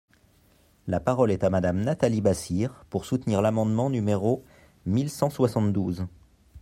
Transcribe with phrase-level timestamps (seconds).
[0.87, 4.43] La parole est à Madame Nathalie Bassire, pour soutenir l’amendement numéro
[4.87, 6.07] mille cent soixante-douze.